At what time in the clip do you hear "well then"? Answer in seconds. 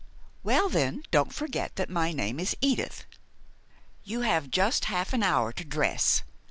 0.41-1.03